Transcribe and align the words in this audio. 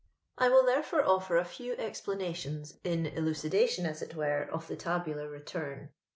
I 0.39 0.49
will, 0.49 0.65
therefore, 0.65 1.03
oAr 1.03 1.39
a 1.39 1.45
few 1.45 1.75
esplanalioos 1.75 2.79
in 2.83 3.05
elucidation, 3.05 3.85
as 3.85 4.01
it 4.01 4.15
irere^ 4.17 4.49
of 4.49 4.65
tha 4.67 4.75
tabnlar 4.75 5.31
return. 5.31 5.91